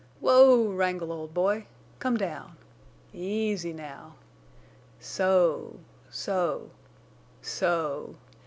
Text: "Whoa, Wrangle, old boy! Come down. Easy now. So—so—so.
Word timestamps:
"Whoa, 0.19 0.65
Wrangle, 0.73 1.11
old 1.11 1.31
boy! 1.31 1.67
Come 1.99 2.17
down. 2.17 2.57
Easy 3.13 3.71
now. 3.71 4.15
So—so—so. 4.99 5.77